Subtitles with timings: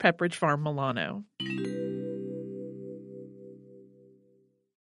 [0.00, 1.24] Pepperidge Farm Milano.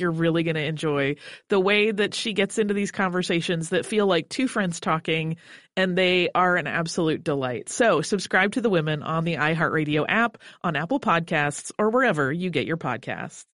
[0.00, 1.16] you're really going to enjoy
[1.48, 5.36] the way that she gets into these conversations that feel like two friends talking,
[5.76, 7.68] and they are an absolute delight.
[7.68, 12.50] So subscribe to the women on the iHeartRadio app, on Apple Podcasts, or wherever you
[12.50, 13.44] get your podcasts.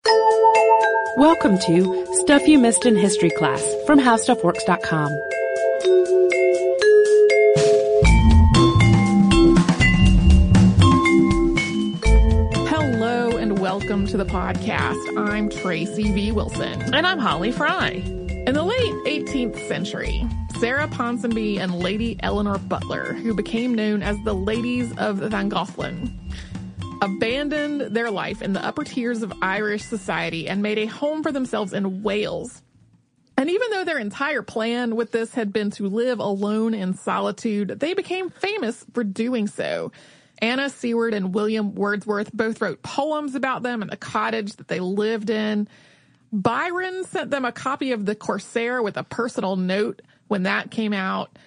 [1.16, 5.10] Welcome to Stuff You Missed in History Class from HowStuffWorks.com.
[13.78, 15.18] welcome to the podcast.
[15.18, 16.32] I'm Tracy V.
[16.32, 16.94] Wilson.
[16.94, 17.90] And I'm Holly Fry.
[17.90, 20.26] In the late 18th century,
[20.58, 26.10] Sarah Ponsonby and Lady Eleanor Butler, who became known as the Ladies of Llangollen,
[27.02, 31.30] abandoned their life in the upper tiers of Irish society and made a home for
[31.30, 32.62] themselves in Wales.
[33.36, 37.78] And even though their entire plan with this had been to live alone in solitude,
[37.78, 39.92] they became famous for doing so.
[40.38, 44.80] Anna Seward and William Wordsworth both wrote poems about them and the cottage that they
[44.80, 45.68] lived in.
[46.32, 50.92] Byron sent them a copy of The Corsair with a personal note when that came
[50.92, 51.38] out.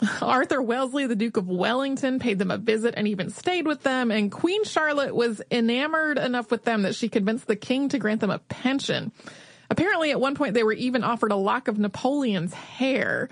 [0.22, 4.10] Arthur Wellesley, the Duke of Wellington, paid them a visit and even stayed with them.
[4.10, 8.20] And Queen Charlotte was enamored enough with them that she convinced the king to grant
[8.20, 9.12] them a pension.
[9.70, 13.28] Apparently, at one point, they were even offered a lock of Napoleon's hair.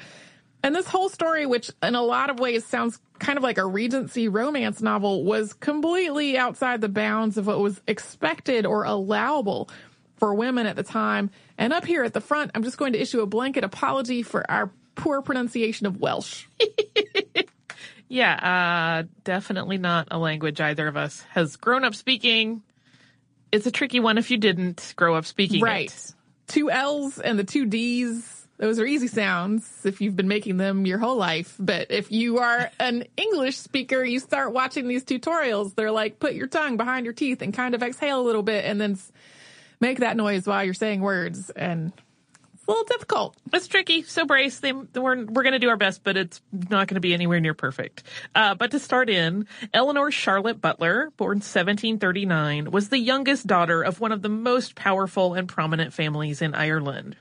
[0.67, 3.65] And this whole story, which in a lot of ways sounds kind of like a
[3.65, 9.71] Regency romance novel, was completely outside the bounds of what was expected or allowable
[10.17, 11.31] for women at the time.
[11.57, 14.51] And up here at the front, I'm just going to issue a blanket apology for
[14.51, 16.47] our poor pronunciation of Welsh.
[18.09, 22.61] yeah, uh, definitely not a language either of us has grown up speaking.
[23.53, 25.87] It's a tricky one if you didn't grow up speaking right.
[25.87, 26.15] it.
[26.49, 28.36] Two L's and the two D's.
[28.59, 31.57] Those are easy sounds if you've been making them your whole life.
[31.59, 35.75] But if you are an English speaker, you start watching these tutorials.
[35.75, 38.65] They're like, put your tongue behind your teeth and kind of exhale a little bit
[38.65, 38.99] and then
[39.81, 41.51] make that noise while you're saying words.
[41.51, 41.93] And
[42.55, 43.37] it's a little difficult.
[43.53, 44.03] It's tricky.
[44.05, 44.59] So brace.
[44.61, 47.41] They, we're we're going to do our best, but it's not going to be anywhere
[47.41, 48.05] near perfect.
[48.35, 54.01] Uh, but to start in, Eleanor Charlotte Butler, born 1739, was the youngest daughter of
[54.01, 57.17] one of the most powerful and prominent families in Ireland.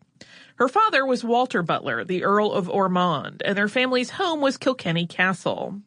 [0.56, 5.06] Her father was Walter Butler, the Earl of Ormond, and their family's home was Kilkenny
[5.06, 5.82] Castle.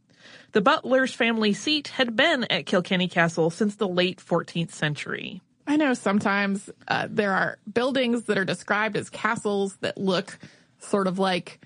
[0.53, 5.41] The Butlers' family seat had been at Kilkenny Castle since the late 14th century.
[5.67, 10.39] I know sometimes uh, there are buildings that are described as castles that look
[10.79, 11.61] sort of like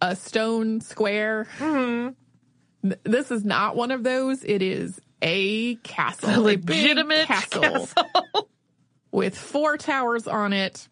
[0.00, 1.46] a stone square.
[1.58, 2.90] Mm-hmm.
[3.02, 4.44] This is not one of those.
[4.44, 8.48] It is a castle, a legitimate castle, castle.
[9.10, 10.88] with four towers on it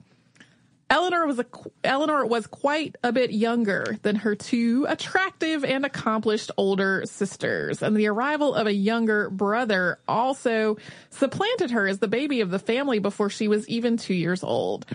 [0.88, 1.46] Eleanor was a
[1.82, 7.96] Eleanor was quite a bit younger than her two attractive and accomplished older sisters, and
[7.96, 10.76] the arrival of a younger brother also
[11.10, 14.86] supplanted her as the baby of the family before she was even 2 years old.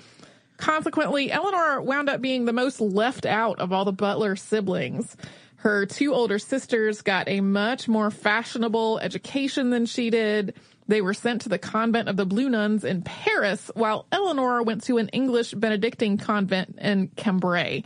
[0.56, 5.18] Consequently, Eleanor wound up being the most left out of all the Butler siblings.
[5.58, 10.56] Her two older sisters got a much more fashionable education than she did.
[10.92, 14.84] They were sent to the convent of the Blue Nuns in Paris, while Eleanor went
[14.84, 17.84] to an English Benedictine convent in Cambrai.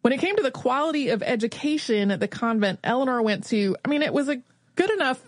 [0.00, 3.88] When it came to the quality of education at the convent Eleanor went to, I
[3.88, 4.40] mean, it was a
[4.74, 5.20] good enough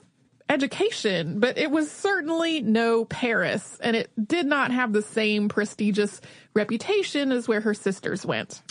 [0.48, 6.22] education, but it was certainly no Paris, and it did not have the same prestigious
[6.54, 8.62] reputation as where her sisters went.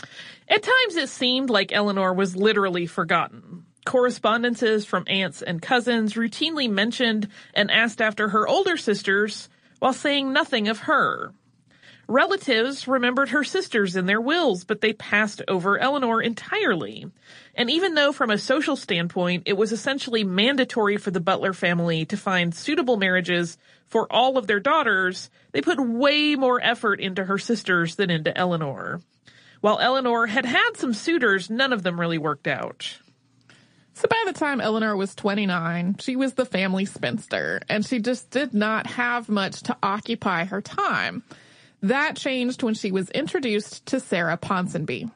[0.50, 3.66] At times it seemed like Eleanor was literally forgotten.
[3.86, 9.48] Correspondences from aunts and cousins routinely mentioned and asked after her older sisters
[9.80, 11.32] while saying nothing of her.
[12.08, 17.12] Relatives remembered her sisters in their wills, but they passed over Eleanor entirely.
[17.56, 22.06] And even though from a social standpoint it was essentially mandatory for the Butler family
[22.06, 27.26] to find suitable marriages for all of their daughters, they put way more effort into
[27.26, 29.02] her sisters than into Eleanor.
[29.62, 33.00] While Eleanor had had some suitors, none of them really worked out.
[33.96, 38.30] So by the time Eleanor was 29, she was the family spinster, and she just
[38.30, 41.24] did not have much to occupy her time.
[41.82, 45.10] That changed when she was introduced to Sarah Ponsonby.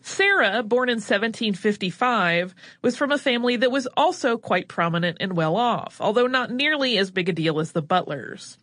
[0.00, 5.54] Sarah, born in 1755, was from a family that was also quite prominent and well
[5.54, 8.56] off, although not nearly as big a deal as the Butlers.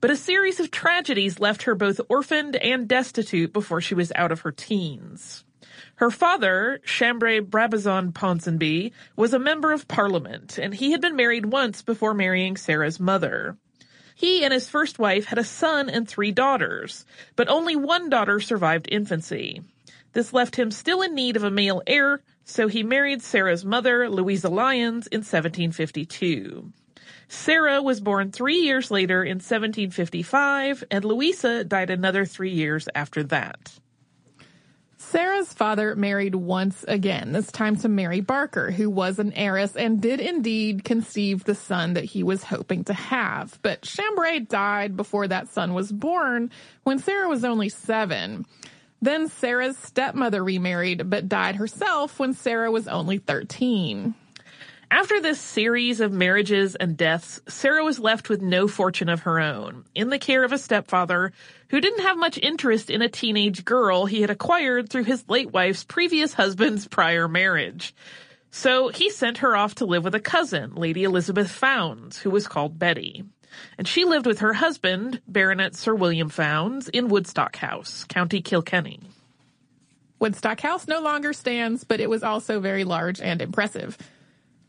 [0.00, 4.32] But a series of tragedies left her both orphaned and destitute before she was out
[4.32, 5.44] of her teens.
[5.96, 11.46] Her father, Chambre Brabazon Ponsonby, was a member of parliament, and he had been married
[11.46, 13.56] once before marrying Sarah's mother.
[14.14, 17.04] He and his first wife had a son and three daughters,
[17.36, 19.62] but only one daughter survived infancy.
[20.14, 24.08] This left him still in need of a male heir, so he married Sarah's mother,
[24.08, 26.72] Louisa Lyons, in 1752.
[27.28, 33.22] Sarah was born three years later in 1755, and Louisa died another three years after
[33.24, 33.78] that.
[35.10, 40.00] Sarah's father married once again, this time to Mary Barker, who was an heiress and
[40.00, 43.56] did indeed conceive the son that he was hoping to have.
[43.62, 46.50] But Chambre died before that son was born
[46.82, 48.46] when Sarah was only seven.
[49.00, 54.12] Then Sarah's stepmother remarried, but died herself when Sarah was only 13.
[54.90, 59.40] After this series of marriages and deaths, Sarah was left with no fortune of her
[59.40, 61.32] own, in the care of a stepfather
[61.70, 65.52] who didn't have much interest in a teenage girl he had acquired through his late
[65.52, 67.94] wife's previous husband's prior marriage.
[68.52, 72.46] So he sent her off to live with a cousin, Lady Elizabeth Fownes, who was
[72.46, 73.24] called Betty.
[73.78, 79.00] And she lived with her husband, Baronet Sir William Fownes, in Woodstock House, County Kilkenny.
[80.20, 83.98] Woodstock House no longer stands, but it was also very large and impressive.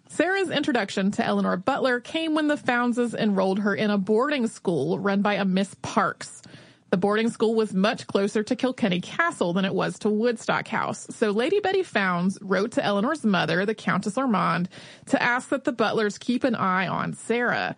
[0.10, 5.00] Sarah's introduction to Eleanor Butler came when the Fowneses enrolled her in a boarding school
[5.00, 6.42] run by a Miss Parks.
[6.90, 11.06] The boarding school was much closer to Kilkenny Castle than it was to Woodstock House,
[11.10, 14.70] so Lady Betty Fownes wrote to Eleanor's mother, the Countess Ormond,
[15.08, 17.76] to ask that the Butlers keep an eye on Sarah.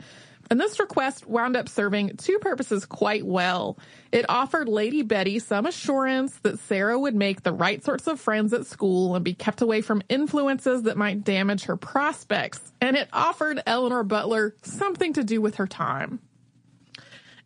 [0.49, 3.77] And this request wound up serving two purposes quite well.
[4.11, 8.51] It offered Lady Betty some assurance that Sarah would make the right sorts of friends
[8.53, 12.59] at school and be kept away from influences that might damage her prospects.
[12.81, 16.19] And it offered Eleanor Butler something to do with her time.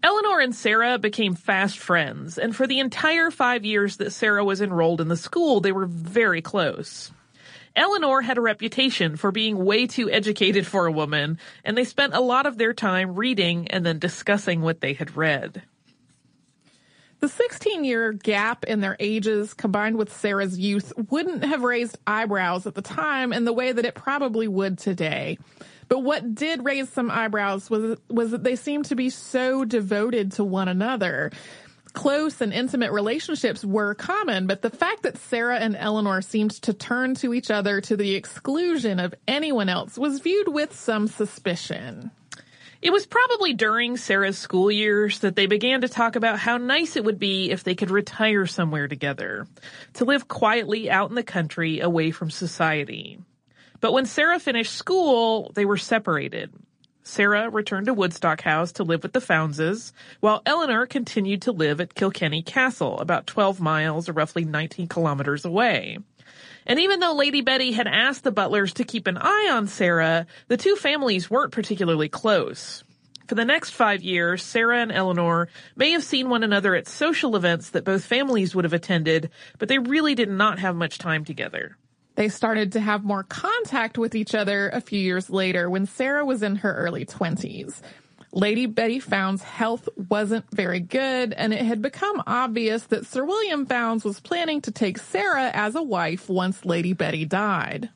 [0.01, 4.59] Eleanor and Sarah became fast friends, and for the entire five years that Sarah was
[4.59, 7.09] enrolled in the school, they were very close.
[7.75, 12.13] Eleanor had a reputation for being way too educated for a woman, and they spent
[12.13, 15.63] a lot of their time reading and then discussing what they had read.
[17.19, 22.67] The 16 year gap in their ages combined with Sarah's youth wouldn't have raised eyebrows
[22.67, 25.37] at the time in the way that it probably would today.
[25.87, 30.33] But what did raise some eyebrows was, was that they seemed to be so devoted
[30.33, 31.31] to one another
[31.93, 36.73] close and intimate relationships were common, but the fact that Sarah and Eleanor seemed to
[36.73, 42.11] turn to each other to the exclusion of anyone else was viewed with some suspicion.
[42.81, 46.97] It was probably during Sarah's school years that they began to talk about how nice
[46.97, 49.47] it would be if they could retire somewhere together,
[49.93, 53.19] to live quietly out in the country away from society.
[53.79, 56.51] But when Sarah finished school, they were separated.
[57.03, 59.91] Sarah returned to Woodstock House to live with the Fowneses,
[60.21, 65.43] while Eleanor continued to live at Kilkenny Castle, about 12 miles or roughly 19 kilometers
[65.43, 65.97] away.
[66.65, 70.27] And even though Lady Betty had asked the Butlers to keep an eye on Sarah,
[70.47, 72.85] the two families weren't particularly close.
[73.27, 77.35] For the next five years, Sarah and Eleanor may have seen one another at social
[77.35, 79.29] events that both families would have attended,
[79.59, 81.77] but they really did not have much time together.
[82.15, 86.25] They started to have more contact with each other a few years later when Sarah
[86.25, 87.81] was in her early 20s.
[88.31, 93.65] Lady Betty Fownes' health wasn't very good, and it had become obvious that Sir William
[93.67, 97.89] Fownes was planning to take Sarah as a wife once Lady Betty died.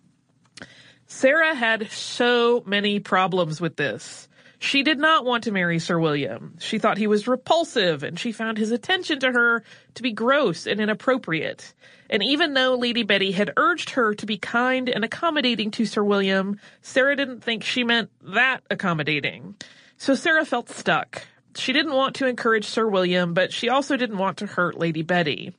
[1.08, 4.28] Sarah had so many problems with this.
[4.60, 6.56] She did not want to marry Sir William.
[6.60, 10.66] She thought he was repulsive and she found his attention to her to be gross
[10.66, 11.74] and inappropriate.
[12.10, 16.04] And even though Lady Betty had urged her to be kind and accommodating to Sir
[16.04, 19.56] William, Sarah didn't think she meant that accommodating.
[19.98, 21.28] So Sarah felt stuck.
[21.56, 25.02] She didn't want to encourage Sir William, but she also didn't want to hurt Lady
[25.04, 25.54] Betty.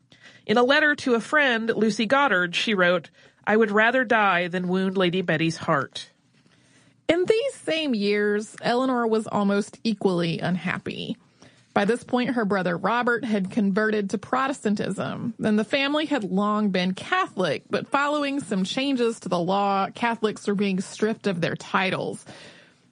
[0.47, 3.11] In a letter to a friend, Lucy Goddard, she wrote,
[3.47, 6.11] I would rather die than wound Lady Betty's heart.
[7.09, 11.17] In these same years, Eleanor was almost equally unhappy.
[11.73, 16.71] By this point, her brother Robert had converted to Protestantism, and the family had long
[16.71, 21.55] been Catholic, but following some changes to the law, Catholics were being stripped of their
[21.55, 22.25] titles.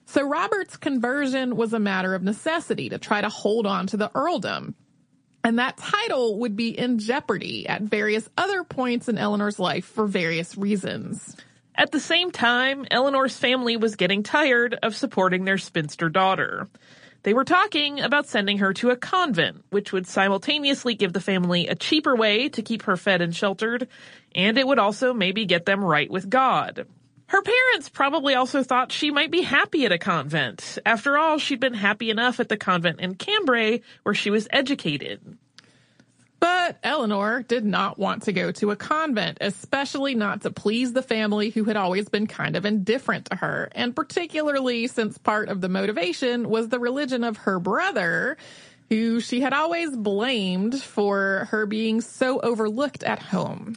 [0.05, 4.09] So Robert's conversion was a matter of necessity to try to hold on to the
[4.15, 4.73] earldom.
[5.43, 10.07] And that title would be in jeopardy at various other points in Eleanor's life for
[10.07, 11.35] various reasons.
[11.77, 16.67] At the same time, Eleanor's family was getting tired of supporting their spinster daughter.
[17.21, 21.67] They were talking about sending her to a convent, which would simultaneously give the family
[21.67, 23.87] a cheaper way to keep her fed and sheltered,
[24.33, 26.87] and it would also maybe get them right with God.
[27.27, 30.79] Her parents probably also thought she might be happy at a convent.
[30.85, 35.37] After all, she'd been happy enough at the convent in Cambrai, where she was educated.
[36.39, 41.01] But Eleanor did not want to go to a convent, especially not to please the
[41.01, 45.61] family who had always been kind of indifferent to her, and particularly since part of
[45.61, 48.37] the motivation was the religion of her brother,
[48.89, 53.75] who she had always blamed for her being so overlooked at home.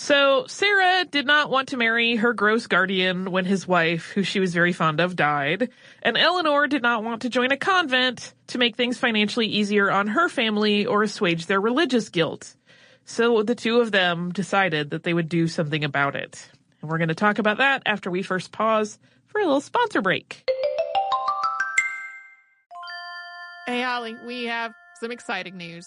[0.00, 4.40] So Sarah did not want to marry her gross guardian when his wife, who she
[4.40, 5.68] was very fond of, died,
[6.02, 10.06] and Eleanor did not want to join a convent to make things financially easier on
[10.06, 12.56] her family or assuage their religious guilt.
[13.04, 16.48] So the two of them decided that they would do something about it.
[16.80, 20.00] And we're going to talk about that after we first pause for a little sponsor
[20.00, 20.48] break.
[23.66, 25.86] Hey, Holly, we have some exciting news.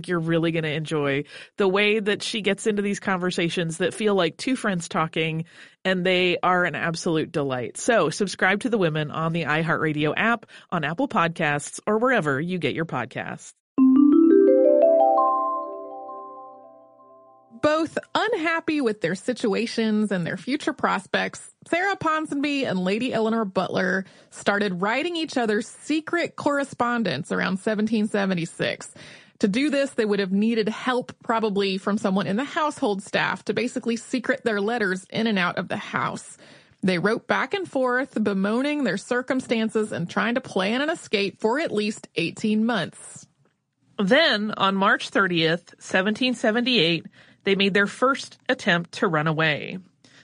[0.01, 1.23] think you're really going to enjoy
[1.57, 5.45] the way that she gets into these conversations that feel like two friends talking
[5.85, 7.77] and they are an absolute delight.
[7.77, 12.57] So subscribe to the women on the iHeartRadio app, on Apple Podcasts, or wherever you
[12.57, 13.53] get your podcasts.
[17.61, 24.05] both unhappy with their situations and their future prospects, Sarah Ponsonby and Lady Eleanor Butler
[24.29, 28.93] started writing each other secret correspondence around 1776.
[29.41, 33.43] To do this, they would have needed help probably from someone in the household staff
[33.45, 36.37] to basically secret their letters in and out of the house.
[36.83, 41.59] They wrote back and forth, bemoaning their circumstances and trying to plan an escape for
[41.59, 43.25] at least 18 months.
[43.97, 47.07] Then, on March 30th, 1778,
[47.43, 49.79] they made their first attempt to run away.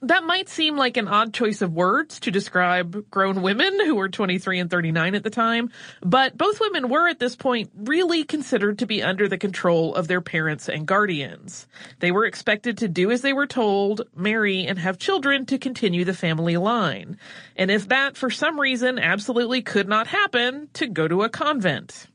[0.08, 4.08] That might seem like an odd choice of words to describe grown women who were
[4.08, 8.80] 23 and 39 at the time, but both women were at this point really considered
[8.80, 11.68] to be under the control of their parents and guardians.
[12.00, 16.06] They were expected to do as they were told, marry, and have children to continue
[16.06, 17.18] the family line.
[17.58, 22.08] And if that for some reason absolutely could not happen, to go to a convent.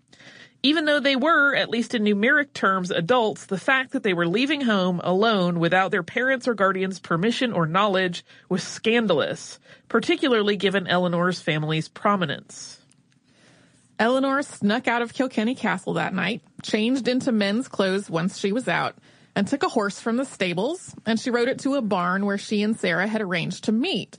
[0.65, 4.29] Even though they were, at least in numeric terms, adults, the fact that they were
[4.29, 10.87] leaving home alone without their parents' or guardians' permission or knowledge was scandalous, particularly given
[10.87, 12.81] Eleanor's family's prominence.
[13.99, 18.69] Eleanor snuck out of Kilkenny Castle that night, changed into men's clothes once she was
[18.69, 18.97] out,
[19.35, 22.39] and took a horse from the stables, and she rode it to a barn where
[22.39, 24.17] she and Sarah had arranged to meet.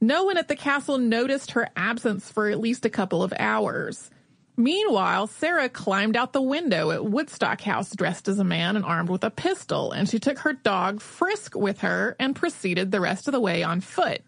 [0.00, 4.10] No one at the castle noticed her absence for at least a couple of hours.
[4.56, 9.08] Meanwhile, Sarah climbed out the window at Woodstock House dressed as a man and armed
[9.08, 13.28] with a pistol, and she took her dog Frisk with her and proceeded the rest
[13.28, 14.20] of the way on foot.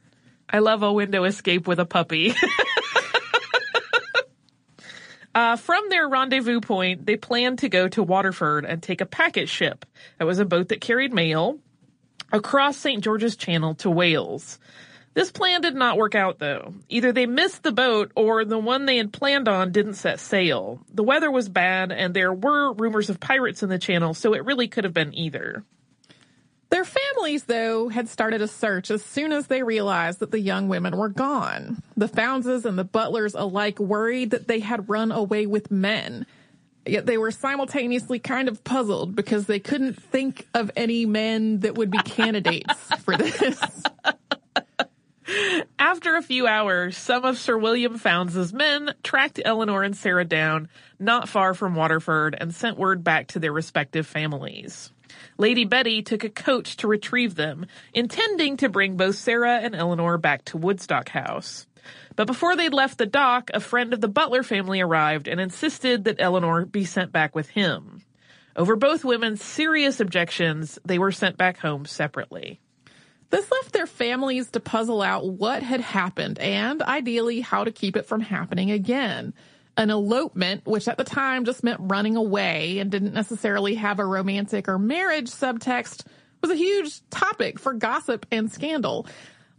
[0.49, 2.35] I love a window escape with a puppy.
[5.35, 9.51] uh, from their rendezvous point, they planned to go to Waterford and take a packet
[9.51, 9.85] ship.
[10.19, 11.59] That was a boat that carried mail
[12.33, 13.05] across St.
[13.05, 14.59] George's Channel to Wales.
[15.15, 16.75] This plan did not work out though.
[16.89, 20.81] Either they missed the boat or the one they had planned on didn't set sail.
[20.93, 24.45] The weather was bad and there were rumors of pirates in the channel, so it
[24.45, 25.65] really could have been either.
[26.71, 30.69] Their families, though, had started a search as soon as they realized that the young
[30.69, 31.81] women were gone.
[31.97, 36.27] The Fowneses and the Butlers alike worried that they had run away with men.
[36.85, 41.77] Yet they were simultaneously kind of puzzled because they couldn't think of any men that
[41.77, 43.63] would be candidates for this.
[45.79, 50.69] After a few hours, some of Sir William Fownes' men tracked Eleanor and Sarah down
[50.99, 54.93] not far from Waterford and sent word back to their respective families.
[55.39, 60.19] Lady Betty took a coach to retrieve them, intending to bring both Sarah and Eleanor
[60.19, 61.67] back to Woodstock House.
[62.17, 66.05] But before they'd left the dock, a friend of the Butler family arrived and insisted
[66.05, 68.03] that Eleanor be sent back with him.
[68.57, 72.61] Over both women's serious objections, they were sent back home separately.
[73.31, 77.97] This left their families to puzzle out what had happened and ideally how to keep
[77.97, 79.35] it from happening again.
[79.77, 84.05] An elopement, which at the time just meant running away and didn't necessarily have a
[84.05, 86.07] romantic or marriage subtext,
[86.41, 89.07] was a huge topic for gossip and scandal.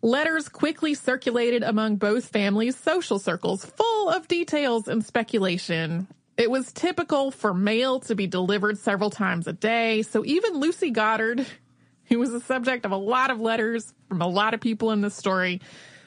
[0.02, 6.08] Letters quickly circulated among both families' social circles, full of details and speculation.
[6.38, 10.92] It was typical for mail to be delivered several times a day, so even Lucy
[10.92, 11.46] Goddard,
[12.10, 15.02] he was the subject of a lot of letters from a lot of people in
[15.02, 15.62] this story.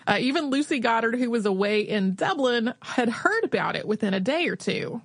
[0.06, 4.20] Uh, even Lucy Goddard, who was away in Dublin, had heard about it within a
[4.20, 5.02] day or two.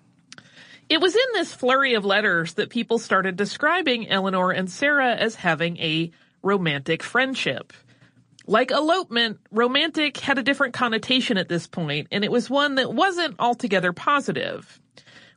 [0.90, 5.36] It was in this flurry of letters that people started describing Eleanor and Sarah as
[5.36, 7.74] having a romantic friendship.
[8.46, 12.94] Like elopement, romantic had a different connotation at this point, and it was one that
[12.94, 14.80] wasn't altogether positive.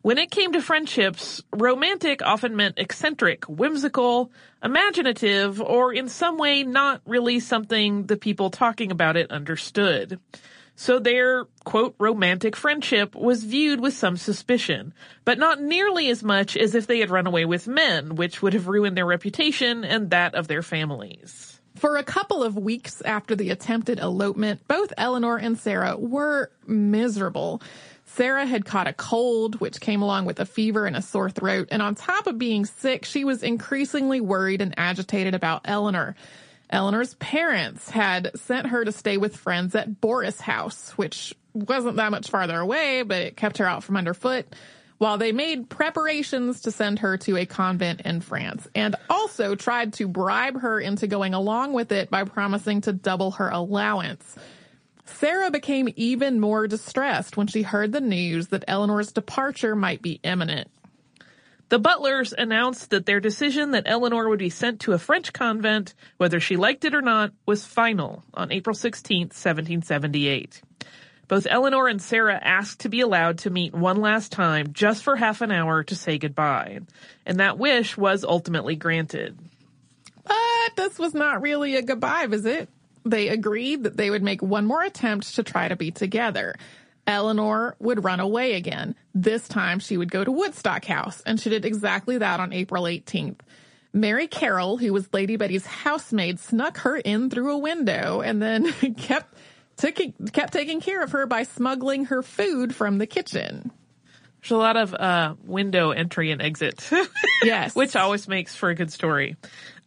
[0.07, 4.31] When it came to friendships, romantic often meant eccentric, whimsical,
[4.62, 10.21] imaginative, or in some way not really something the people talking about it understood.
[10.77, 16.57] So their, quote, romantic friendship was viewed with some suspicion, but not nearly as much
[16.57, 20.11] as if they had run away with men, which would have ruined their reputation and
[20.11, 21.61] that of their families.
[21.75, 27.61] For a couple of weeks after the attempted elopement, both Eleanor and Sarah were miserable.
[28.07, 31.69] Sarah had caught a cold, which came along with a fever and a sore throat.
[31.71, 36.16] And on top of being sick, she was increasingly worried and agitated about Eleanor.
[36.71, 42.11] Eleanor's parents had sent her to stay with friends at Borris House, which wasn't that
[42.11, 44.47] much farther away, but it kept her out from underfoot
[44.99, 49.92] while they made preparations to send her to a convent in France and also tried
[49.95, 54.37] to bribe her into going along with it by promising to double her allowance.
[55.07, 60.21] Sarah became even more distressed when she heard the news that Eleanor's departure might be
[60.23, 60.69] imminent.
[61.69, 65.95] The Butlers announced that their decision that Eleanor would be sent to a French convent,
[66.16, 70.62] whether she liked it or not, was final on April 16, 1778.
[71.27, 75.16] Both Eleanor and Sarah asked to be allowed to meet one last time just for
[75.16, 76.81] half an hour to say goodbye,
[77.25, 79.37] and that wish was ultimately granted.
[80.25, 82.69] But this was not really a goodbye visit
[83.07, 86.55] they agreed that they would make one more attempt to try to be together.
[87.07, 88.97] Eleanor would run away again.
[89.14, 92.85] This time she would go to Woodstock House, and she did exactly that on April
[92.85, 93.38] 18th.
[93.92, 98.71] Mary Carroll, who was Lady Betty's housemaid, snuck her in through a window and then
[98.97, 99.35] kept
[99.77, 103.71] taking kept taking care of her by smuggling her food from the kitchen.
[104.42, 106.88] There's a lot of uh, window entry and exit.
[107.42, 107.75] yes.
[107.75, 109.37] Which always makes for a good story.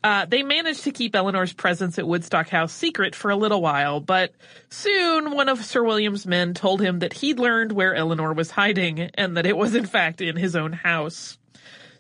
[0.02, 4.00] Uh, they managed to keep Eleanor's presence at Woodstock House secret for a little while,
[4.00, 4.32] but
[4.70, 9.00] soon one of Sir William's men told him that he'd learned where Eleanor was hiding
[9.16, 11.38] and that it was in fact in his own house.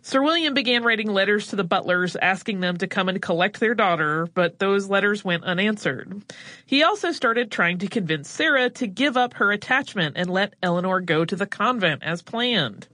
[0.02, 3.76] Sir William began writing letters to the Butlers asking them to come and collect their
[3.76, 6.24] daughter, but those letters went unanswered.
[6.66, 11.02] He also started trying to convince Sarah to give up her attachment and let Eleanor
[11.02, 12.88] go to the convent as planned.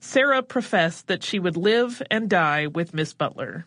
[0.00, 3.64] Sarah professed that she would live and die with Miss Butler.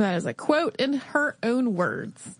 [0.00, 2.38] That is a quote in her own words.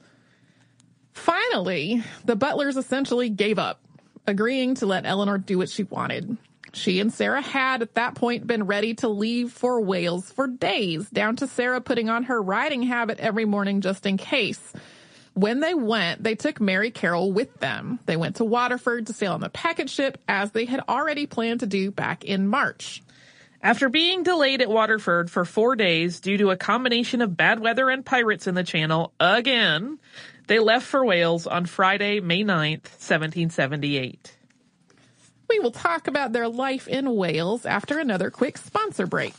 [1.13, 3.81] Finally, the Butlers essentially gave up,
[4.27, 6.39] agreeing to let Eleanor do what she wanted.
[6.73, 11.11] She and Sarah had at that point been ready to leave for Wales for days,
[11.11, 14.73] down to Sarah putting on her riding habit every morning just in case.
[15.35, 17.99] When they went, they took Mary Carroll with them.
[18.07, 21.61] They went to Waterford to sail on the packet ship as they had already planned
[21.61, 23.03] to do back in March.
[23.63, 27.91] After being delayed at Waterford for four days due to a combination of bad weather
[27.91, 29.99] and pirates in the channel again,
[30.47, 34.35] they left for Wales on Friday, May 9th, 1778.
[35.51, 39.35] We will talk about their life in Wales after another quick sponsor break.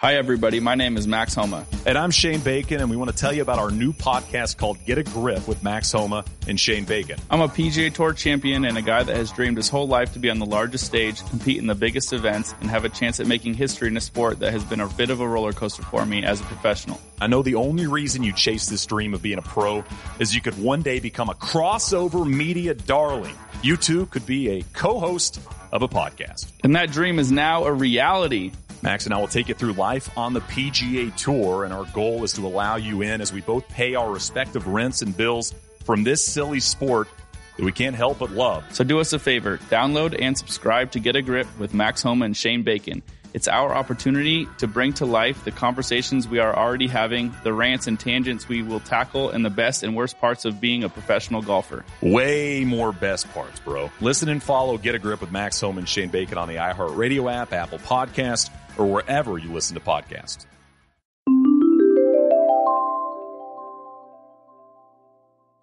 [0.00, 0.60] Hi, everybody.
[0.60, 1.66] My name is Max Homa.
[1.84, 4.82] And I'm Shane Bacon, and we want to tell you about our new podcast called
[4.86, 7.20] Get a Grip with Max Homa and Shane Bacon.
[7.28, 10.18] I'm a PGA Tour champion and a guy that has dreamed his whole life to
[10.18, 13.26] be on the largest stage, compete in the biggest events, and have a chance at
[13.26, 16.06] making history in a sport that has been a bit of a roller coaster for
[16.06, 16.98] me as a professional.
[17.20, 19.84] I know the only reason you chase this dream of being a pro
[20.18, 23.36] is you could one day become a crossover media darling.
[23.62, 25.40] You too could be a co-host
[25.72, 26.50] of a podcast.
[26.64, 28.52] And that dream is now a reality.
[28.82, 32.24] Max and I will take you through life on the PGA Tour, and our goal
[32.24, 36.02] is to allow you in as we both pay our respective rents and bills from
[36.04, 37.08] this silly sport
[37.56, 38.64] that we can't help but love.
[38.74, 42.24] So do us a favor, download and subscribe to Get a Grip with Max Homa
[42.24, 43.02] and Shane Bacon.
[43.32, 47.86] It's our opportunity to bring to life the conversations we are already having, the rants
[47.86, 51.40] and tangents we will tackle, and the best and worst parts of being a professional
[51.40, 51.84] golfer.
[52.00, 53.90] Way more best parts, bro.
[54.00, 57.32] Listen and follow Get a Grip with Max Homa and Shane Bacon on the iHeartRadio
[57.32, 60.46] app, Apple Podcast, or wherever you listen to podcasts.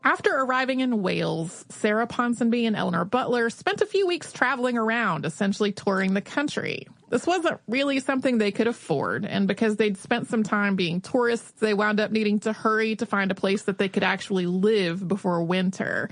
[0.03, 5.25] After arriving in Wales, Sarah Ponsonby and Eleanor Butler spent a few weeks traveling around,
[5.25, 6.87] essentially touring the country.
[7.09, 11.59] This wasn't really something they could afford, and because they'd spent some time being tourists,
[11.59, 15.05] they wound up needing to hurry to find a place that they could actually live
[15.05, 16.09] before winter.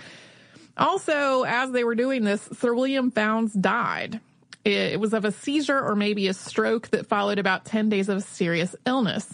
[0.75, 4.19] Also, as they were doing this, Sir William Fownes died.
[4.65, 8.23] It was of a seizure or maybe a stroke that followed about 10 days of
[8.23, 9.31] serious illness.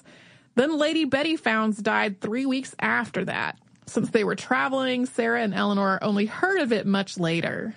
[0.56, 3.58] Then Lady Betty Fownes died three weeks after that.
[3.88, 7.74] Since they were traveling, Sarah and Eleanor only heard of it much later.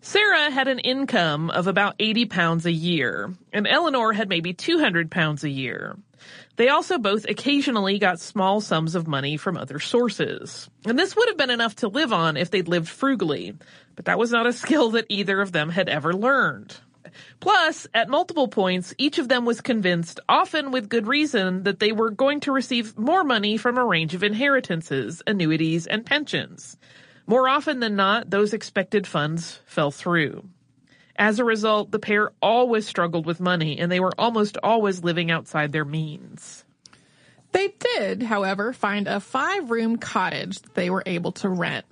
[0.00, 5.10] Sarah had an income of about 80 pounds a year, and Eleanor had maybe 200
[5.10, 5.96] pounds a year.
[6.56, 10.70] They also both occasionally got small sums of money from other sources.
[10.84, 13.54] And this would have been enough to live on if they'd lived frugally,
[13.96, 16.76] but that was not a skill that either of them had ever learned.
[17.40, 21.92] Plus, at multiple points, each of them was convinced, often with good reason, that they
[21.92, 26.76] were going to receive more money from a range of inheritances, annuities, and pensions.
[27.26, 30.44] More often than not, those expected funds fell through.
[31.16, 35.30] As a result, the pair always struggled with money and they were almost always living
[35.30, 36.64] outside their means.
[37.52, 41.86] They did, however, find a five room cottage that they were able to rent.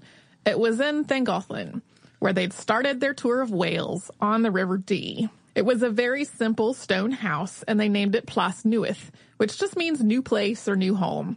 [0.44, 1.82] It was in Llangollen,
[2.18, 5.28] where they'd started their tour of Wales on the River Dee.
[5.54, 8.98] It was a very simple stone house and they named it Plas Newydd,
[9.36, 11.36] which just means new place or new home.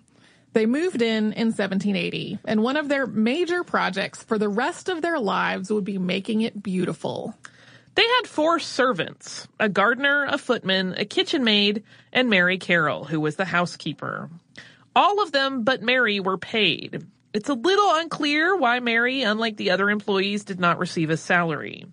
[0.54, 5.02] They moved in in 1780, and one of their major projects for the rest of
[5.02, 7.36] their lives would be making it beautiful.
[7.96, 13.20] They had four servants a gardener, a footman, a kitchen maid, and Mary Carroll, who
[13.20, 14.30] was the housekeeper.
[14.96, 17.06] All of them but Mary were paid.
[17.34, 21.86] It's a little unclear why Mary, unlike the other employees, did not receive a salary.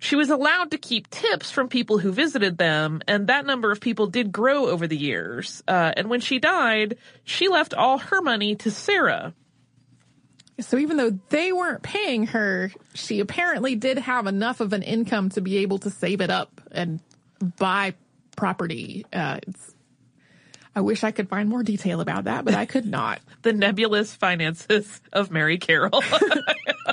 [0.00, 3.80] She was allowed to keep tips from people who visited them, and that number of
[3.80, 5.62] people did grow over the years.
[5.68, 9.32] Uh, and when she died, she left all her money to Sarah.
[10.62, 15.30] So even though they weren't paying her, she apparently did have enough of an income
[15.30, 17.00] to be able to save it up and
[17.58, 17.94] buy
[18.36, 19.04] property.
[19.12, 19.74] Uh, it's
[20.74, 23.20] I wish I could find more detail about that, but I could not.
[23.42, 26.02] the nebulous finances of Mary Carroll.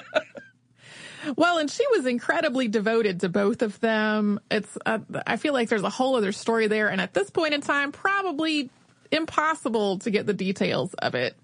[1.36, 4.40] well, and she was incredibly devoted to both of them.
[4.52, 6.90] It's, uh, I feel like there's a whole other story there.
[6.90, 8.70] And at this point in time, probably
[9.12, 11.38] impossible to get the details of it.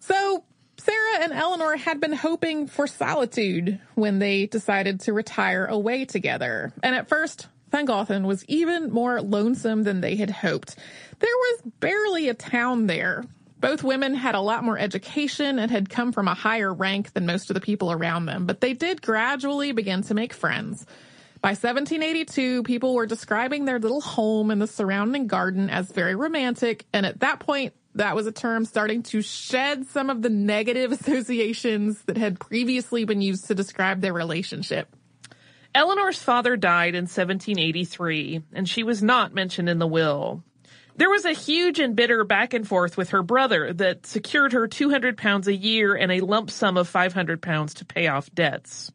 [0.00, 0.42] So
[0.84, 6.74] Sarah and Eleanor had been hoping for solitude when they decided to retire away together.
[6.82, 10.76] And at first, Llangollen was even more lonesome than they had hoped.
[11.20, 13.24] There was barely a town there.
[13.60, 17.24] Both women had a lot more education and had come from a higher rank than
[17.24, 20.84] most of the people around them, but they did gradually begin to make friends.
[21.40, 26.84] By 1782, people were describing their little home and the surrounding garden as very romantic,
[26.92, 30.92] and at that point, that was a term starting to shed some of the negative
[31.00, 34.88] associations that had previously been used to describe their relationship.
[35.74, 40.44] Eleanor's father died in 1783, and she was not mentioned in the will.
[40.96, 44.68] There was a huge and bitter back and forth with her brother that secured her
[44.68, 48.92] 200 pounds a year and a lump sum of 500 pounds to pay off debts.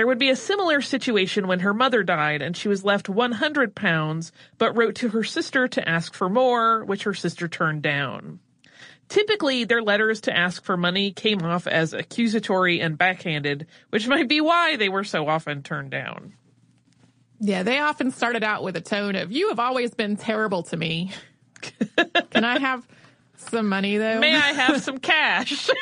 [0.00, 3.74] There would be a similar situation when her mother died and she was left 100
[3.74, 8.40] pounds, but wrote to her sister to ask for more, which her sister turned down.
[9.10, 14.26] Typically, their letters to ask for money came off as accusatory and backhanded, which might
[14.26, 16.32] be why they were so often turned down.
[17.38, 20.78] Yeah, they often started out with a tone of, You have always been terrible to
[20.78, 21.12] me.
[22.30, 22.88] Can I have
[23.36, 24.18] some money, though?
[24.18, 25.68] May I have some cash?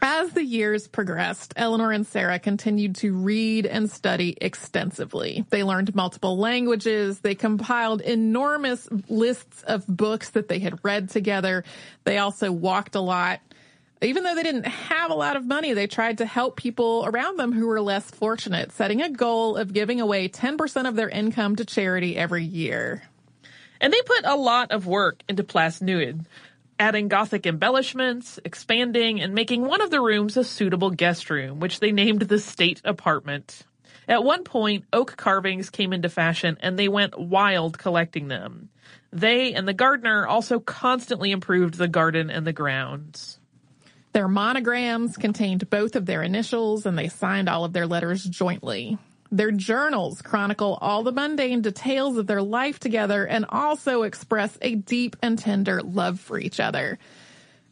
[0.00, 5.44] As the years progressed, Eleanor and Sarah continued to read and study extensively.
[5.50, 7.18] They learned multiple languages.
[7.20, 11.64] They compiled enormous lists of books that they had read together.
[12.04, 13.40] They also walked a lot.
[14.00, 17.36] Even though they didn't have a lot of money, they tried to help people around
[17.36, 21.56] them who were less fortunate, setting a goal of giving away 10% of their income
[21.56, 23.02] to charity every year.
[23.80, 26.24] And they put a lot of work into Plas Newydd
[26.78, 31.80] adding Gothic embellishments, expanding, and making one of the rooms a suitable guest room, which
[31.80, 33.64] they named the State Apartment.
[34.06, 38.70] At one point, oak carvings came into fashion and they went wild collecting them.
[39.12, 43.38] They and the gardener also constantly improved the garden and the grounds.
[44.12, 48.98] Their monograms contained both of their initials and they signed all of their letters jointly.
[49.30, 54.74] Their journals chronicle all the mundane details of their life together and also express a
[54.74, 56.98] deep and tender love for each other.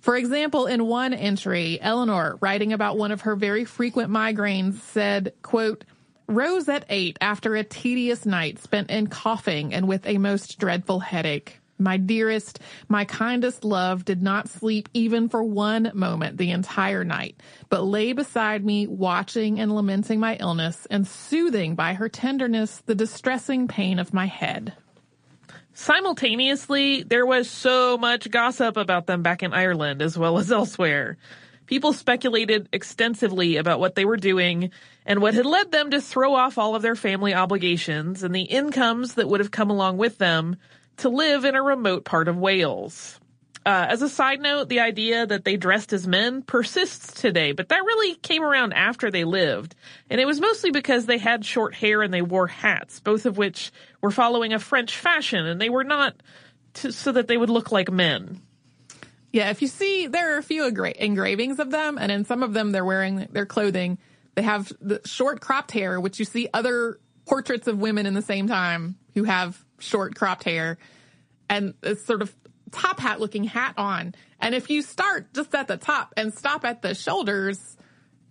[0.01, 5.33] For example, in one entry, Eleanor, writing about one of her very frequent migraines, said,
[5.43, 5.85] quote,
[6.29, 11.01] Rose at eight after a tedious night spent in coughing and with a most dreadful
[11.01, 11.61] headache.
[11.79, 17.37] My dearest, my kindest love did not sleep even for one moment the entire night,
[17.69, 22.95] but lay beside me watching and lamenting my illness and soothing by her tenderness the
[22.95, 24.73] distressing pain of my head.
[25.75, 31.19] Simultaneously, there was so much gossip about them back in Ireland as well as elsewhere.
[31.67, 34.71] People speculated extensively about what they were doing
[35.05, 38.43] and what had led them to throw off all of their family obligations and the
[38.43, 40.57] incomes that would have come along with them
[40.99, 43.21] to live in a remote part of Wales.
[43.67, 47.69] Uh, as a side note, the idea that they dressed as men persists today, but
[47.71, 49.75] that really came around after they lived.
[50.09, 53.37] And it was mostly because they had short hair and they wore hats, both of
[53.37, 56.15] which were following a French fashion, and they were not
[56.75, 58.41] to, so that they would look like men.
[59.33, 62.45] Yeah, if you see, there are a few engra- engravings of them, and in some
[62.45, 63.99] of them they're wearing their clothing.
[64.37, 68.23] They have the short cropped hair, which you see other portraits of women in the
[68.23, 70.79] same time who have short cropped hair
[71.49, 72.35] and a sort of
[72.71, 74.15] top hat looking hat on.
[74.41, 77.77] And if you start just at the top and stop at the shoulders,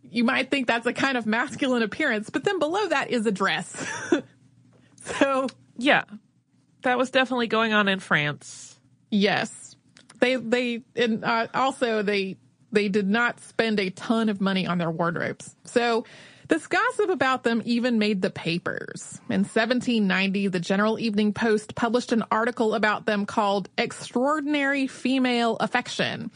[0.04, 3.32] you might think that's a kind of masculine appearance, but then below that is a
[3.32, 3.86] dress.
[5.20, 6.04] so, yeah,
[6.84, 8.78] that was definitely going on in France.
[9.10, 9.76] Yes.
[10.20, 12.38] They, they, and uh, also they,
[12.72, 15.56] they did not spend a ton of money on their wardrobes.
[15.66, 16.06] So,
[16.48, 19.20] this gossip about them even made the papers.
[19.30, 26.32] In 1790, the General Evening Post published an article about them called Extraordinary Female Affection.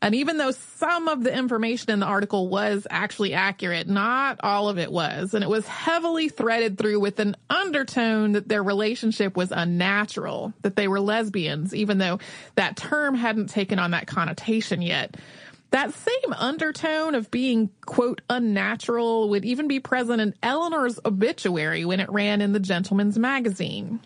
[0.00, 4.68] And even though some of the information in the article was actually accurate, not all
[4.68, 5.34] of it was.
[5.34, 10.76] And it was heavily threaded through with an undertone that their relationship was unnatural, that
[10.76, 12.20] they were lesbians, even though
[12.54, 15.16] that term hadn't taken on that connotation yet.
[15.70, 22.00] That same undertone of being, quote, unnatural would even be present in Eleanor's obituary when
[22.00, 24.00] it ran in the Gentleman's Magazine.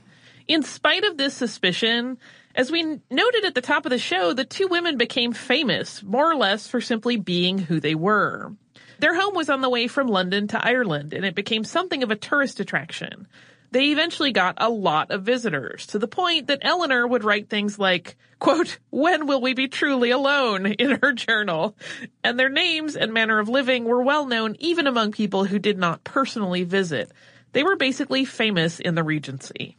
[0.49, 2.19] In spite of this suspicion,
[2.55, 6.31] as we noted at the top of the show, the two women became famous, more
[6.31, 8.53] or less for simply being who they were.
[8.99, 12.11] Their home was on the way from London to Ireland, and it became something of
[12.11, 13.27] a tourist attraction.
[13.73, 17.79] They eventually got a lot of visitors, to the point that Eleanor would write things
[17.79, 21.75] like, quote, when will we be truly alone in her journal?
[22.23, 25.79] And their names and manner of living were well known even among people who did
[25.79, 27.11] not personally visit.
[27.53, 29.79] They were basically famous in the Regency.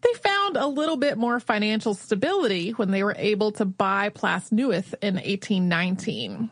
[0.00, 4.50] They found a little bit more financial stability when they were able to buy Plas
[4.50, 6.50] Newydd in 1819.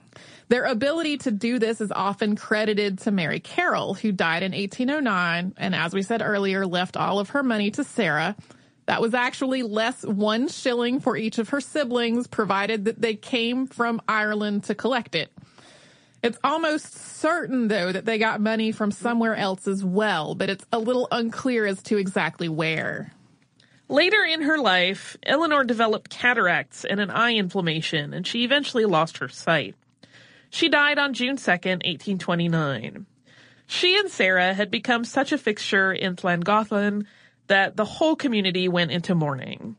[0.49, 5.55] Their ability to do this is often credited to Mary Carroll, who died in 1809,
[5.57, 8.37] and as we said earlier, left all of her money to Sarah.
[8.87, 13.67] That was actually less one shilling for each of her siblings, provided that they came
[13.67, 15.33] from Ireland to collect it.
[16.23, 20.65] It's almost certain, though, that they got money from somewhere else as well, but it's
[20.73, 23.13] a little unclear as to exactly where.
[23.89, 29.19] Later in her life, Eleanor developed cataracts and an eye inflammation, and she eventually lost
[29.19, 29.75] her sight.
[30.57, 33.05] She died on June 2nd, 1829.
[33.67, 37.05] She and Sarah had become such a fixture in Llangollen
[37.47, 39.77] that the whole community went into mourning.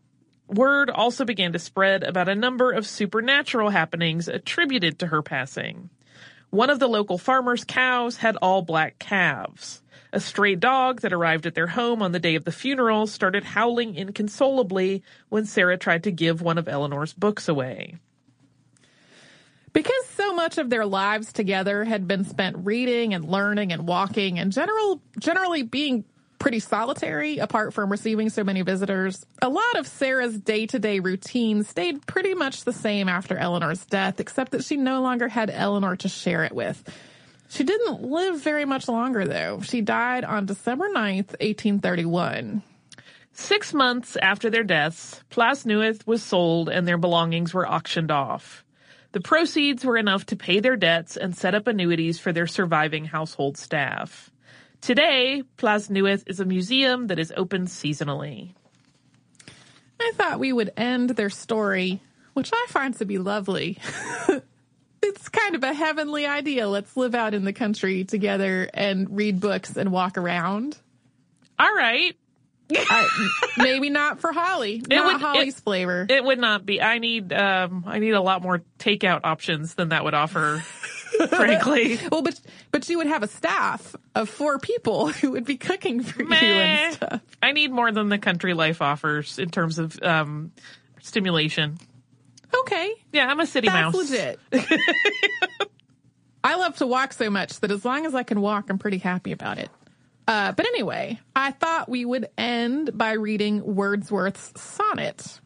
[0.47, 5.89] Word also began to spread about a number of supernatural happenings attributed to her passing.
[6.51, 9.81] One of the local farmers' cows had all black calves.
[10.13, 13.43] A stray dog that arrived at their home on the day of the funeral started
[13.43, 17.95] howling inconsolably when Sarah tried to give one of Eleanor's books away.
[19.77, 24.39] Because so much of their lives together had been spent reading and learning and walking
[24.39, 26.03] and general generally being
[26.39, 29.23] pretty solitary apart from receiving so many visitors.
[29.39, 34.53] A lot of Sarah's day-to-day routine stayed pretty much the same after Eleanor's death, except
[34.53, 36.83] that she no longer had Eleanor to share it with.
[37.47, 39.61] She didn't live very much longer though.
[39.61, 42.63] She died on December 9th, 1831.
[43.31, 48.63] Six months after their deaths, Plas Newydd was sold and their belongings were auctioned off.
[49.13, 53.05] The proceeds were enough to pay their debts and set up annuities for their surviving
[53.05, 54.29] household staff.
[54.81, 58.53] Today, Plas Newydd is a museum that is open seasonally.
[59.99, 62.01] I thought we would end their story,
[62.33, 63.79] which I find to be lovely.
[65.01, 66.67] it's kind of a heavenly idea.
[66.67, 70.77] Let's live out in the country together and read books and walk around.
[71.57, 72.15] All right.
[72.75, 73.07] I,
[73.57, 74.83] maybe not for Holly.
[74.89, 76.05] Not would- Holly's it- flavor.
[76.09, 76.81] It would not be.
[76.81, 80.57] I need um I need a lot more takeout options than that would offer,
[81.29, 81.97] frankly.
[82.11, 82.39] well, but
[82.71, 86.33] but you would have a staff of four people who would be cooking for you
[86.33, 87.21] and stuff.
[87.41, 90.51] I need more than the country life offers in terms of um
[91.01, 91.77] stimulation.
[92.61, 94.09] Okay, Yeah, I'm a city that's mouse.
[94.09, 94.39] legit.
[96.43, 98.99] I love to walk so much that as long as I can walk, I'm pretty
[98.99, 99.69] happy about it.
[100.27, 105.39] Uh, but anyway, I thought we would end by reading Wordsworth's sonnet.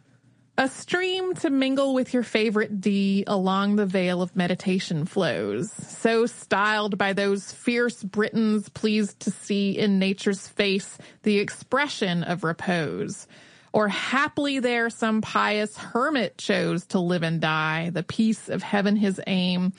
[0.57, 6.25] A stream to mingle with your favorite Dee along the vale of meditation flows, so
[6.25, 13.27] styled by those fierce Britons pleased to see in nature's face the expression of repose.
[13.73, 18.97] Or haply there some pious hermit chose to live and die, the peace of heaven
[18.97, 19.73] his aim,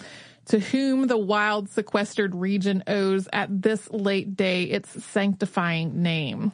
[0.47, 6.53] to whom the wild sequestered region owes at this late day its sanctifying name.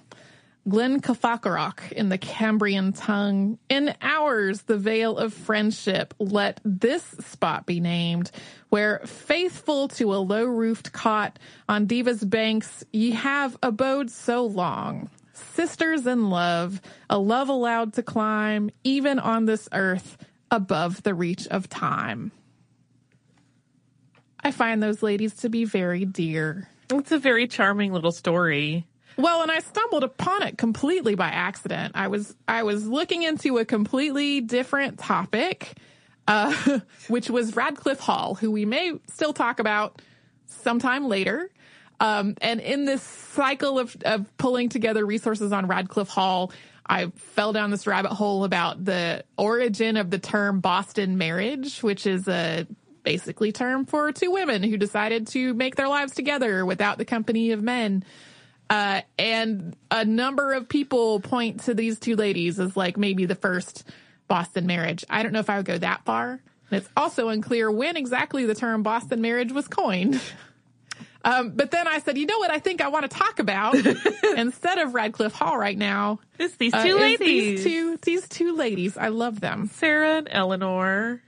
[0.68, 3.58] Glyn Cafaillgaroch in the Cambrian tongue.
[3.70, 8.30] In ours, the vale of friendship, let this spot be named,
[8.68, 15.08] where faithful to a low roofed cot on Deva's banks, ye have abode so long.
[15.32, 20.18] Sisters in love, a love allowed to climb, even on this earth,
[20.50, 22.30] above the reach of time.
[24.48, 26.70] I find those ladies to be very dear.
[26.90, 28.86] It's a very charming little story.
[29.18, 31.92] Well, and I stumbled upon it completely by accident.
[31.94, 35.74] I was I was looking into a completely different topic,
[36.26, 40.00] uh, which was Radclyffe Hall, who we may still talk about
[40.46, 41.50] sometime later.
[42.00, 46.52] Um, and in this cycle of, of pulling together resources on Radclyffe Hall,
[46.86, 52.06] I fell down this rabbit hole about the origin of the term Boston marriage, which
[52.06, 52.66] is a
[53.08, 57.52] basically term for two women who decided to make their lives together without the company
[57.52, 58.04] of men.
[58.68, 63.34] Uh, and a number of people point to these two ladies as like maybe the
[63.34, 63.88] first
[64.28, 65.06] Boston marriage.
[65.08, 66.32] I don't know if I would go that far.
[66.32, 70.20] And it's also unclear when exactly the term Boston marriage was coined.
[71.24, 73.74] Um, but then I said, you know what I think I want to talk about
[74.36, 76.20] instead of Radclyffe Hall right now?
[76.38, 77.18] It's these uh, two is ladies.
[77.18, 78.96] These two, these two ladies.
[78.96, 79.68] I love them.
[79.74, 81.20] Sarah and Eleanor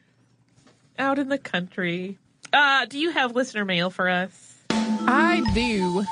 [1.00, 2.18] out in the country.
[2.52, 4.62] Uh, do you have listener mail for us?
[4.70, 6.04] I do.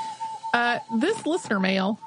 [0.53, 1.99] Uh, this listener mail,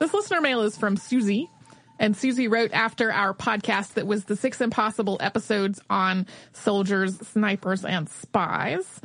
[0.00, 1.50] this listener mail is from Susie.
[1.98, 7.84] And Susie wrote after our podcast that was the six impossible episodes on soldiers, snipers,
[7.84, 9.00] and spies.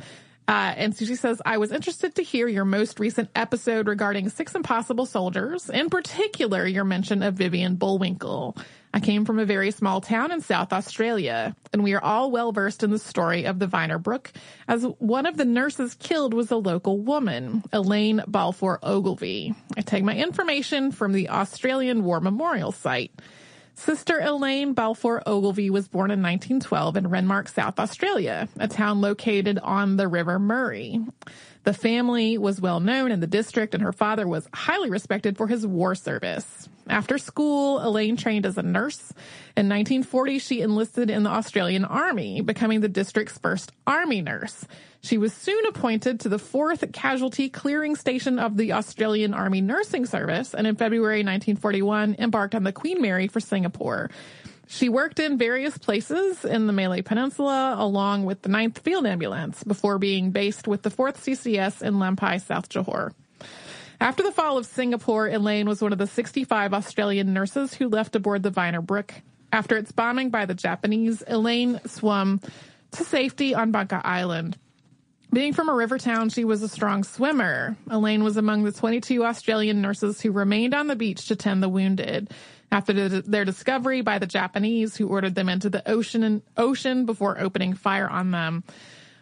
[0.48, 4.54] Uh, and Susie says, I was interested to hear your most recent episode regarding six
[4.54, 8.56] impossible soldiers, in particular, your mention of Vivian Bullwinkle.
[8.96, 12.50] I came from a very small town in South Australia, and we are all well
[12.50, 14.32] versed in the story of the Vyner Brooke,
[14.66, 19.54] as one of the nurses killed was a local woman, Elaine Balfour Ogilvie.
[19.76, 23.12] I take my information from the Australian War Memorial site.
[23.74, 29.58] Sister Elaine Balfour Ogilvie was born in 1912 in Renmark, South Australia, a town located
[29.58, 31.04] on the River Murray.
[31.66, 35.48] The family was well known in the district and her father was highly respected for
[35.48, 36.68] his war service.
[36.88, 39.12] After school, Elaine trained as a nurse.
[39.56, 44.64] In 1940, she enlisted in the Australian Army, becoming the district's first Army nurse.
[45.00, 50.06] She was soon appointed to the 4th Casualty Clearing Station of the Australian Army Nursing
[50.06, 54.08] Service, and in February 1941 embarked on the Queen Mary for Singapore.
[54.66, 59.62] She worked in various places in the Malay Peninsula along with the 9th Field Ambulance
[59.62, 63.12] before being based with the 4th CCS in Lampai, South Johor.
[64.00, 68.16] After the fall of Singapore, Elaine was one of the 65 Australian nurses who left
[68.16, 69.14] aboard the Vyner Brooke.
[69.52, 72.40] After its bombing by the Japanese, Elaine swam
[72.92, 74.58] to safety on Bangka Island.
[75.32, 77.76] Being from a river town, she was a strong swimmer.
[77.90, 81.68] Elaine was among the 22 Australian nurses who remained on the beach to tend the
[81.68, 82.32] wounded.
[82.72, 87.74] After their discovery by the Japanese, who ordered them into the ocean, ocean before opening
[87.74, 88.64] fire on them,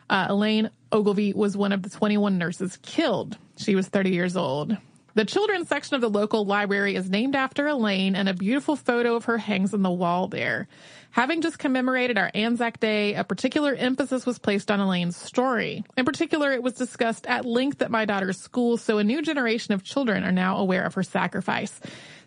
[0.09, 3.37] uh, Elaine Ogilvie was one of the 21 nurses killed.
[3.57, 4.77] She was 30 years old.
[5.15, 9.15] The children's section of the local library is named after Elaine, and a beautiful photo
[9.15, 10.67] of her hangs on the wall there.
[11.13, 15.85] Having just commemorated our Anzac Day, a particular emphasis was placed on Elaine's story.
[15.97, 19.73] In particular, it was discussed at length at my daughter's school, so a new generation
[19.73, 21.81] of children are now aware of her sacrifice.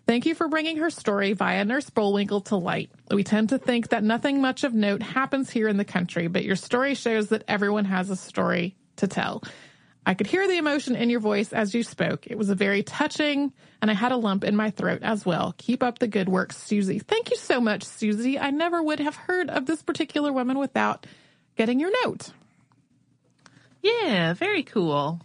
[0.08, 2.90] Thank you for bringing her story via Nurse Bullwinkle to light.
[3.10, 6.44] We tend to think that nothing much of note happens here in the country, but
[6.44, 9.42] your story shows that everyone has a story to tell.
[10.06, 12.26] I could hear the emotion in your voice as you spoke.
[12.26, 13.52] It was a very touching,
[13.82, 15.54] and I had a lump in my throat as well.
[15.58, 17.00] Keep up the good work, Susie.
[17.00, 18.38] Thank you so much, Susie.
[18.38, 21.06] I never would have heard of this particular woman without
[21.54, 22.32] getting your note.
[23.82, 25.20] Yeah, very cool.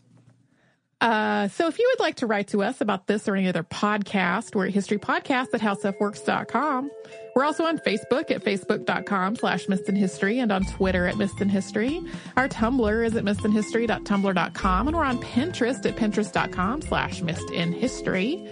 [1.04, 3.64] Uh, so if you would like to write to us about this or any other
[3.64, 6.89] podcast, we're at historypodcast at howstuffworks.com.
[7.36, 12.01] We're also on Facebook at facebook.com slash History and on Twitter at History.
[12.38, 18.49] Our Tumblr is at missedinhistory.tumblr.com and we're on Pinterest at pinterest.com slash History.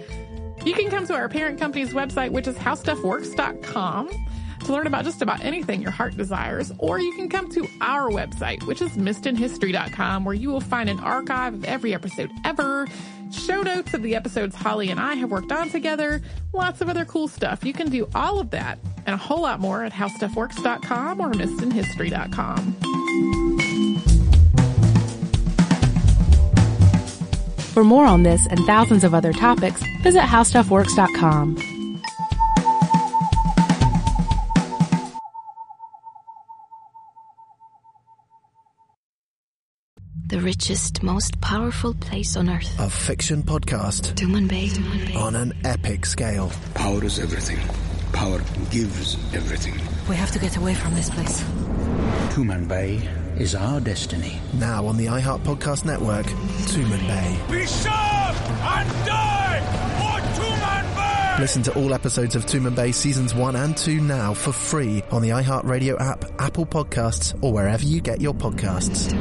[0.66, 4.10] You can come to our parent company's website, which is howstuffworks.com
[4.64, 8.10] to learn about just about anything your heart desires, or you can come to our
[8.10, 12.86] website, which is missedinhistory.com, where you will find an archive of every episode ever,
[13.32, 17.04] show notes of the episodes Holly and I have worked on together, lots of other
[17.04, 17.64] cool stuff.
[17.64, 22.76] You can do all of that and a whole lot more at howstuffworks.com or missedinhistory.com.
[27.72, 31.81] For more on this and thousands of other topics, visit howstuffworks.com.
[40.52, 42.78] richest, most powerful place on earth.
[42.78, 44.12] A fiction podcast.
[44.16, 45.06] Tumanbay.
[45.06, 45.14] Bay.
[45.14, 46.52] On an epic scale.
[46.74, 47.58] Power is everything.
[48.12, 48.38] Power
[48.70, 49.72] gives everything.
[50.10, 51.42] We have to get away from this place.
[52.34, 54.38] Tumanbay is our destiny.
[54.52, 56.26] Now on the iHeart Podcast Network,
[56.72, 57.50] Tumanbay.
[57.50, 58.36] Be serve
[58.76, 59.60] and die
[60.00, 61.40] for Tumanbay!
[61.40, 65.30] Listen to all episodes of Tumanbay seasons 1 and 2 now for free on the
[65.30, 69.16] iHeart Radio app, Apple Podcasts, or wherever you get your podcasts.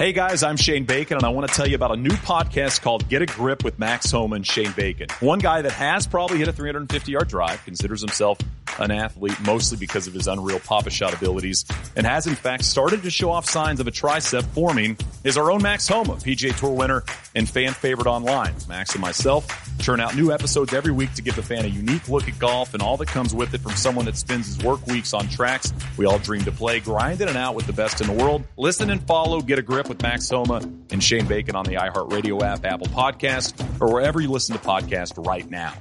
[0.00, 2.82] Hey guys, I'm Shane Bacon, and I want to tell you about a new podcast
[2.82, 5.08] called Get a Grip with Max Homa Shane Bacon.
[5.18, 8.38] One guy that has probably hit a 350 yard drive, considers himself
[8.78, 11.64] an athlete mostly because of his unreal papa shot abilities,
[11.96, 15.50] and has in fact started to show off signs of a tricep forming, is our
[15.50, 17.04] own Max Homa, PGA Tour winner
[17.34, 18.54] and fan favorite online.
[18.68, 19.46] Max and myself
[19.78, 22.74] churn out new episodes every week to give the fan a unique look at golf
[22.74, 25.72] and all that comes with it from someone that spends his work weeks on tracks
[25.96, 28.44] we all dream to play, grinding it out with the best in the world.
[28.56, 30.56] Listen and follow Get a Grip with Max Homa
[30.90, 35.26] and Shane Bacon on the iHeartRadio app, Apple Podcast, or wherever you listen to podcasts
[35.26, 35.74] right now.